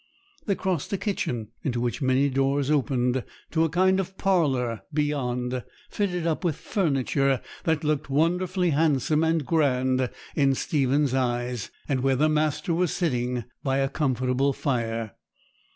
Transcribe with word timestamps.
They 0.47 0.55
crossed 0.55 0.91
a 0.93 0.97
kitchen, 0.97 1.49
into 1.63 1.79
which 1.79 2.01
many 2.01 2.27
doors 2.27 2.71
opened, 2.71 3.23
to 3.51 3.63
a 3.63 3.69
kind 3.69 3.99
of 3.99 4.17
parlour 4.17 4.81
beyond, 4.91 5.63
fitted 5.91 6.25
up 6.25 6.43
with 6.43 6.55
furniture 6.55 7.39
that 7.65 7.83
looked 7.83 8.09
wonderfully 8.09 8.71
handsome 8.71 9.23
and 9.23 9.45
grand 9.45 10.09
in 10.35 10.55
Stephen's 10.55 11.13
eyes, 11.13 11.69
and 11.87 11.99
where 11.99 12.15
the 12.15 12.29
master 12.29 12.73
was 12.73 12.91
sitting 12.91 13.43
by 13.63 13.77
a 13.77 13.89
comfortable 13.89 14.53
fire. 14.53 15.11